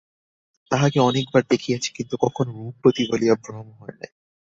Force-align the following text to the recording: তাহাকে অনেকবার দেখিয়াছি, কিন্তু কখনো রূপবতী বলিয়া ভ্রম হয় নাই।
তাহাকে 0.71 0.99
অনেকবার 0.99 1.43
দেখিয়াছি, 1.49 1.89
কিন্তু 1.95 2.15
কখনো 2.17 2.51
রূপবতী 2.57 3.03
বলিয়া 3.11 3.35
ভ্রম 3.43 3.67
হয় 3.79 3.95
নাই। 3.99 4.11